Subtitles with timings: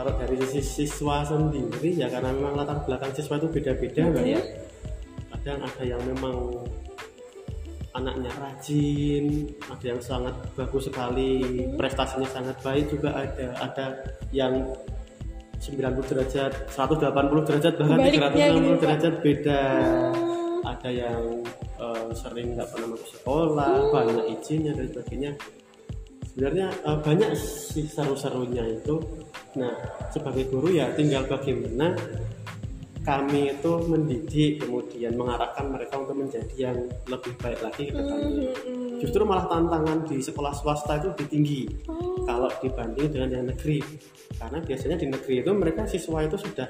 [0.00, 4.40] kalau dari sisi siswa sendiri ya karena memang latar belakang siswa itu beda-beda mbak ya.
[5.36, 6.36] Kadang ada yang memang
[7.92, 13.86] anaknya rajin ada yang sangat bagus sekali prestasinya sangat baik juga ada ada
[14.32, 14.72] yang
[15.60, 17.12] 90 derajat 180
[17.44, 19.62] derajat bahkan Kebaliknya 360 gitu, derajat beda.
[20.64, 21.22] Ada yang
[21.76, 25.30] eh, sering nggak pernah masuk sekolah banyak izinnya dan sebagainya
[26.40, 28.96] sebenarnya eh, banyak sih seru-serunya itu.
[29.60, 29.76] Nah
[30.08, 31.92] sebagai guru ya tinggal bagaimana
[33.04, 38.56] kami itu mendidik kemudian mengarahkan mereka untuk menjadi yang lebih baik lagi ke depannya.
[39.04, 41.62] Justru malah tantangan di sekolah swasta itu lebih tinggi
[42.24, 43.84] kalau dibanding dengan yang negeri.
[44.40, 46.68] Karena biasanya di negeri itu mereka siswa itu sudah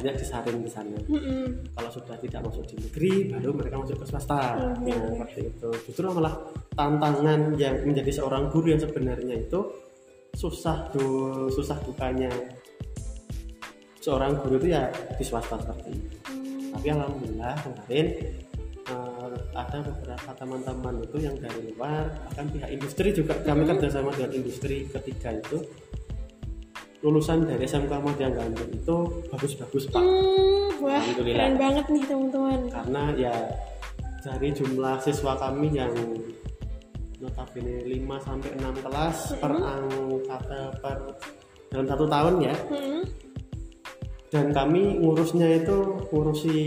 [0.00, 0.96] banyak disaring di sana.
[0.96, 1.76] Mm-mm.
[1.76, 4.56] kalau sudah tidak masuk di negeri baru mereka masuk ke swasta.
[4.56, 5.70] Hmm, nah seperti itu.
[5.84, 6.34] Justru malah
[6.72, 9.60] tantangan yang menjadi seorang guru yang sebenarnya itu
[10.32, 12.32] susah tuh susah dukanya.
[14.00, 16.16] Seorang guru itu ya di swasta seperti itu.
[16.72, 18.06] Tapi alhamdulillah kemarin
[18.88, 24.32] eh, ada beberapa teman-teman itu yang dari luar bahkan pihak industri juga kami kerjasama dengan
[24.32, 25.60] industri ketiga itu
[27.00, 28.96] lulusan dari SMK Modern Gandung itu
[29.32, 30.04] bagus-bagus pak.
[30.04, 32.60] Hmm, wah keren banget nih teman-teman.
[32.68, 33.34] Karena ya
[34.20, 35.92] dari jumlah siswa kami yang
[37.20, 40.98] notabene 5 sampai 6 kelas per angkatan per
[41.72, 42.54] dalam satu tahun ya.
[42.68, 43.02] Mm-mm.
[44.30, 46.58] dan kami ngurusnya itu ngurusi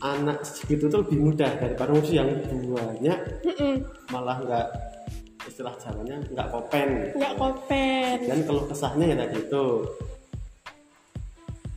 [0.00, 3.18] anak segitu tuh lebih mudah daripada ngurusi yang banyak.
[3.44, 3.74] Mm-mm.
[4.12, 4.93] malah nggak
[5.54, 6.88] istilah jalannya nggak kopen.
[7.14, 8.16] Nggak kopen.
[8.26, 9.66] Dan kalau kesahnya ya tadi itu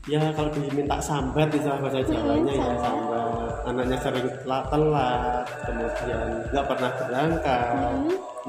[0.08, 6.66] ya kalau diminta sambat istilah bahasa Jawanya ya sambat anaknya sering telat, telat kemudian nggak
[6.66, 7.94] pernah berangkat.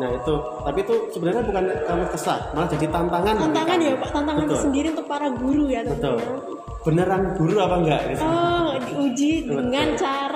[0.01, 0.35] Nah itu.
[0.65, 4.09] Tapi itu sebenarnya bukan kalau kesah malah jadi tantangan tantangan ya pak.
[4.17, 4.53] tantangan betul.
[4.57, 6.17] tersendiri untuk para guru ya betul.
[6.17, 6.57] teman-teman
[6.87, 8.01] beneran guru apa enggak?
[8.25, 9.57] Oh diuji Betul.
[9.61, 10.28] dengan cara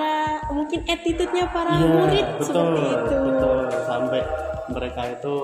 [0.62, 3.58] mungkin attitude-nya para Iya, murid betul, seperti itu betul.
[3.82, 4.20] Sampai
[4.70, 5.34] mereka itu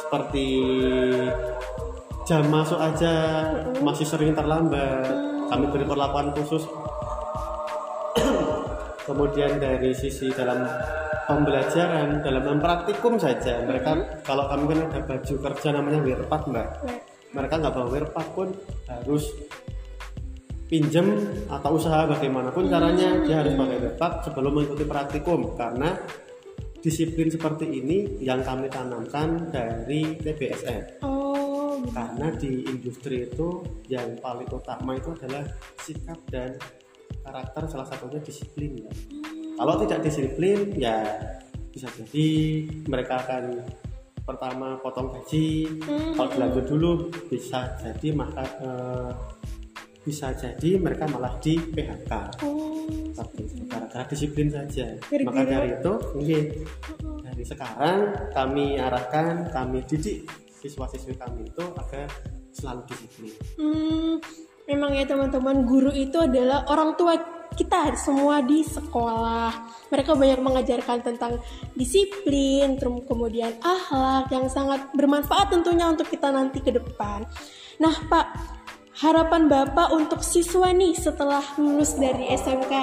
[0.00, 0.46] seperti
[2.24, 3.12] jam masuk aja
[3.84, 5.12] masih sering terlambat.
[5.48, 6.64] Kami beri perlakuan khusus.
[9.08, 10.64] Kemudian dari sisi dalam
[11.28, 16.96] pembelajaran, dalam praktikum saja, mereka kalau kami kan ada baju kerja namanya wirpat mbak, Nah,
[17.36, 18.48] mereka nggak bawa wirpat pun
[18.88, 19.28] harus
[20.68, 21.08] pinjem
[21.48, 25.56] atau usaha bagaimanapun caranya dia harus pakai wirpat sebelum mengikuti praktikum.
[25.56, 25.96] Karena
[26.78, 31.82] disiplin seperti ini yang kami tanamkan dari TBSN oh.
[31.90, 35.42] Karena di industri itu yang paling utama itu adalah
[35.82, 36.54] sikap dan
[37.22, 38.92] karakter salah satunya disiplin ya.
[39.58, 41.02] kalau tidak disiplin ya
[41.72, 42.28] bisa jadi
[42.88, 43.62] mereka akan
[44.28, 45.80] pertama potong gaji.
[45.88, 46.90] Kalau dilanjut dulu
[47.32, 49.10] bisa jadi maka eh,
[50.08, 52.12] bisa jadi mereka malah di PHK
[52.48, 52.88] oh.
[53.68, 54.96] Gara-gara disiplin saja.
[54.96, 56.42] Gara-gara- maka dari itu mungkin
[57.20, 57.98] dari sekarang
[58.32, 60.24] kami arahkan kami didik
[60.58, 62.08] siswa-siswi kami itu agar
[62.54, 63.34] selalu disiplin.
[63.60, 64.14] Hmm,
[64.66, 67.14] memang ya teman-teman guru itu adalah orang tua
[67.54, 69.50] kita semua di sekolah.
[69.90, 71.42] Mereka banyak mengajarkan tentang
[71.74, 77.26] disiplin, terus kemudian akhlak yang sangat bermanfaat tentunya untuk kita nanti ke depan.
[77.78, 78.26] Nah, Pak,
[78.98, 82.74] harapan Bapak untuk siswa nih setelah lulus dari SMK?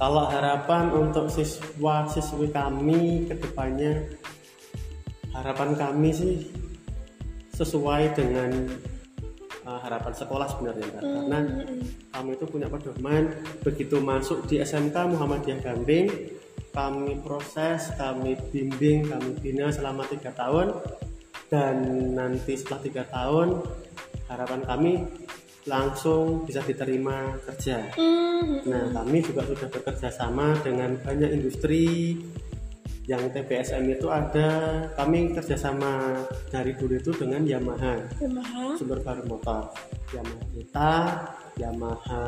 [0.00, 4.08] kalau harapan untuk siswa-siswi kami ke depannya
[5.36, 6.48] harapan kami sih
[7.52, 8.48] sesuai dengan
[9.68, 11.04] uh, harapan sekolah sebenarnya Mbak.
[11.04, 11.38] karena
[12.16, 13.28] kami itu punya pedoman
[13.60, 16.08] begitu masuk di SMK Muhammadiyah Gambing
[16.72, 20.80] kami proses, kami bimbing, kami bina selama tiga tahun
[21.50, 21.76] dan
[22.14, 23.60] nanti setelah tiga tahun
[24.30, 24.92] harapan kami
[25.66, 27.90] langsung bisa diterima kerja.
[27.98, 32.16] Hmm, Nah, kami juga sudah bekerja sama dengan banyak industri
[33.04, 34.48] yang TBSM itu ada.
[34.96, 38.80] Kami kerjasama dari dulu itu dengan Yamaha, Yamaha.
[38.80, 39.68] sumber baru motor.
[40.16, 40.92] Yamaha kita,
[41.60, 42.22] Yamaha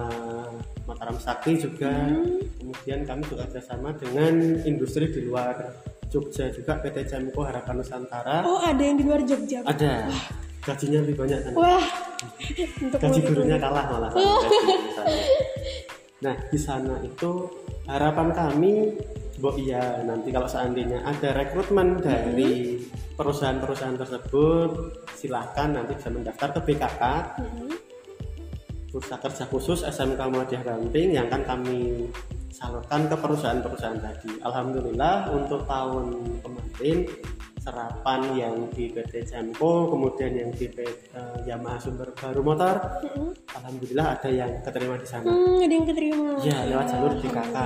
[0.84, 2.12] Mataram Sakti juga.
[2.60, 5.56] Kemudian kami juga kerjasama dengan industri di luar
[6.12, 8.44] Jogja juga PT Cemco Harapan Nusantara.
[8.44, 9.64] Oh, ada yang di luar Jogja.
[9.64, 10.12] Ada.
[10.62, 11.52] Gajinya lebih banyak kan?
[11.56, 11.84] Wah,
[12.78, 14.36] untuk gaji gurunya kalah malah sana.
[16.22, 17.50] Nah di sana itu
[17.90, 18.94] harapan kami,
[19.42, 22.78] bu iya nanti kalau seandainya ada rekrutmen dari
[23.18, 24.70] perusahaan-perusahaan tersebut,
[25.18, 27.02] silahkan nanti bisa mendaftar ke BKK,
[27.42, 27.74] Hmm.
[28.92, 32.06] Bursa Kerja Khusus SMK Muhammadiyah Gamping yang kan kami
[32.52, 34.38] salur kan ke perusahaan-perusahaan tadi.
[34.44, 37.08] Alhamdulillah untuk tahun kemarin
[37.62, 42.74] serapan yang di PT Jamco, kemudian yang di PT uh, Yamaha Sumber Baru Motor,
[43.54, 45.30] alhamdulillah ada yang keterima di sana.
[45.30, 46.28] Hmm, ada yang keterima.
[46.42, 47.56] Ya, lewat jalur BKK.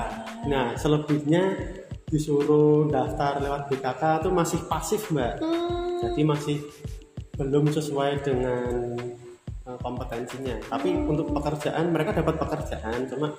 [0.53, 1.43] Nah, selebihnya
[2.13, 5.35] disuruh daftar lewat BKK itu masih pasif, Mbak.
[5.41, 6.59] Hmm, Jadi masih
[7.41, 9.01] belum sesuai dengan
[9.65, 10.61] uh, kompetensinya.
[10.69, 13.33] Tapi untuk pekerjaan mereka dapat pekerjaan, cuma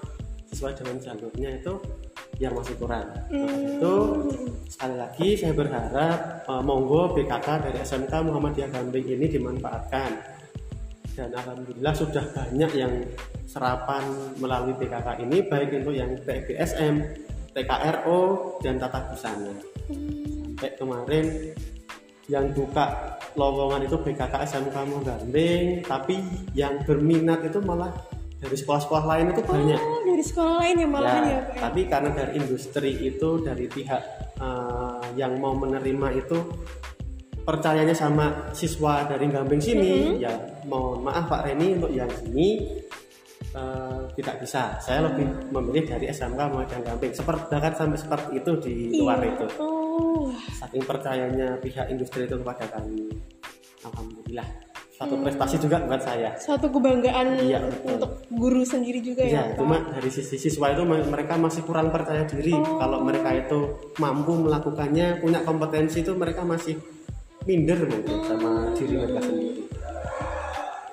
[0.52, 1.74] sesuai dengan jalurnya itu
[2.38, 3.08] yang masih kurang.
[3.34, 3.94] Untuk itu
[4.70, 10.12] sekali lagi saya berharap uh, monggo BKK dari SMK Muhammadiyah Gambing ini dimanfaatkan.
[11.18, 12.94] Dan alhamdulillah sudah banyak yang
[13.50, 14.06] serapan
[14.38, 16.96] melalui BKK ini baik untuk yang TBSM,
[17.58, 18.22] TKRO
[18.62, 19.54] dan tata busana.
[19.90, 21.26] Sampai kemarin
[22.30, 26.22] yang buka lowongan itu BKK SMK Gambing, tapi
[26.54, 27.90] yang berminat itu malah
[28.38, 29.80] dari sekolah-sekolah lain itu banyak.
[29.80, 31.54] Oh, dari sekolah lain ya malahan ya, Pak.
[31.58, 31.60] ya?
[31.60, 34.02] tapi karena dari industri itu dari pihak
[34.38, 36.38] eh, yang mau menerima itu
[37.42, 40.36] percayanya sama siswa dari Gambing sini, ya
[40.68, 42.78] mohon maaf Pak Reni untuk yang sini
[43.56, 44.76] eh, tidak bisa.
[44.78, 47.14] Saya lebih memilih dari SMK Muhammadiyah Gambing.
[47.16, 49.32] Seperti bahkan sampai seperti itu di luar Iya.
[49.34, 49.48] itu.
[49.58, 53.10] Oh, Saking percayanya pihak industri itu kepada kami.
[53.82, 54.46] Alhamdulillah.
[54.98, 56.34] Suatu prestasi juga buat saya.
[56.36, 58.02] suatu kebanggaan Iya, betul.
[58.02, 59.62] untuk guru sendiri juga ya, Iya, Pak.
[59.62, 62.50] cuma dari sisi siswa itu me- mereka masih kurang percaya diri.
[62.52, 63.60] Kalau mereka itu
[63.96, 66.82] mampu melakukannya, punya kompetensi itu mereka masih
[67.46, 69.62] minder mungkin sama diri mereka sendiri.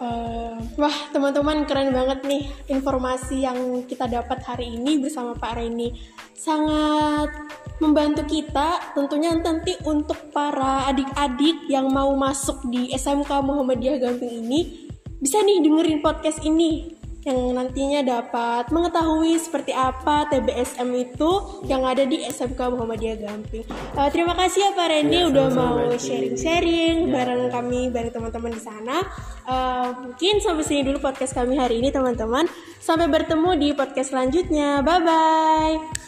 [0.05, 5.97] Eh, wah teman-teman keren banget nih informasi yang kita dapat hari ini bersama Pak Reni.
[6.37, 7.33] Sangat
[7.81, 14.61] membantu kita tentunya nanti untuk para adik-adik yang mau masuk di SMK Muhammadiyah Gamping ini.
[15.25, 16.94] Bisa nih dengerin podcast ini
[17.25, 21.31] yang nantinya dapat mengetahui seperti apa TBSM itu
[21.65, 23.65] yang ada di SMK Muhammadiyah Gamping.
[23.71, 27.12] Eh, terima kasih ya Pak Reni Ya, udah mau sharing-sharing Ya.
[27.17, 29.00] bareng kami bareng teman-teman di sana.
[29.49, 32.44] Eh, mungkin sampai sini dulu podcast kami hari ini teman-teman.
[32.76, 34.85] Sampai bertemu di podcast selanjutnya.
[34.85, 36.04] Bye bye.